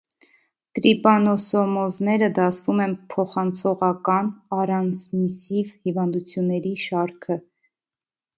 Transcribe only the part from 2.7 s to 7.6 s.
են փոխանցողական (արանսմիսիվ) հիվանդությունների շարքը։